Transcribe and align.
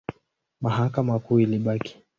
Mahakama 0.61 1.19
Kuu 1.19 1.39
ilibaki. 1.39 2.03